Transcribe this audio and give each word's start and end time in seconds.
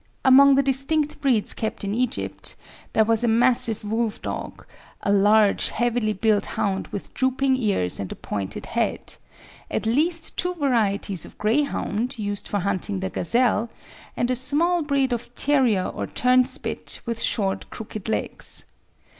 Among 0.25 0.55
the 0.55 0.63
distinct 0.63 1.21
breeds 1.21 1.53
kept 1.53 1.83
in 1.83 1.93
Egypt 1.93 2.55
there 2.93 3.05
was 3.05 3.23
a 3.23 3.27
massive 3.27 3.83
wolf 3.83 4.19
dog, 4.19 4.65
a 5.03 5.11
large, 5.13 5.69
heavily 5.69 6.11
built 6.11 6.45
hound 6.57 6.87
with 6.87 7.13
drooping 7.13 7.55
ears 7.57 7.99
and 7.99 8.11
a 8.11 8.15
pointed 8.15 8.65
head, 8.65 9.13
at 9.69 9.85
least 9.85 10.37
two 10.37 10.55
varieties 10.55 11.23
of 11.23 11.37
Greyhound 11.37 12.17
used 12.17 12.47
for 12.47 12.61
hunting 12.61 12.99
the 12.99 13.11
gazelle, 13.11 13.69
and 14.17 14.31
a 14.31 14.35
small 14.35 14.81
breed 14.81 15.13
of 15.13 15.35
terrier 15.35 15.85
or 15.85 16.07
Turnspit, 16.07 17.01
with 17.05 17.21
short, 17.21 17.69
crooked 17.69 18.09
legs. 18.09 18.65